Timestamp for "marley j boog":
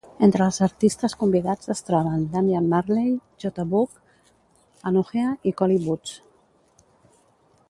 2.73-3.95